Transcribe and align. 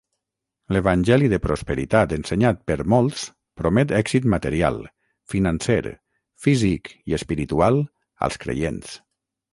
L'evangeli 0.75 1.27
de 1.33 1.39
prosperitat 1.43 2.15
ensenyat 2.17 2.63
per 2.71 2.77
molts 2.93 3.27
promet 3.61 3.93
èxit 3.99 4.25
material, 4.35 4.81
financer, 5.35 5.79
físic 6.47 6.95
i 7.13 7.19
espiritual 7.21 7.79
als 8.29 8.43
creients. 8.47 8.99